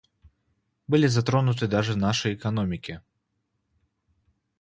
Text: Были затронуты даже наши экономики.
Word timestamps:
Были 0.87 1.05
затронуты 1.05 1.67
даже 1.67 1.95
наши 1.95 2.33
экономики. 2.33 3.03